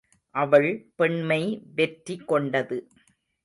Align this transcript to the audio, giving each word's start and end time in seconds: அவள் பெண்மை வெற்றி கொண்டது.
அவள் 0.35 0.69
பெண்மை 0.95 1.63
வெற்றி 1.75 2.17
கொண்டது. 2.17 2.87